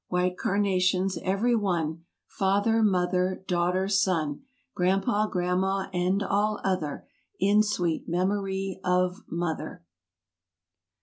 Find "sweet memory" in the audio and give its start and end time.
7.61-8.79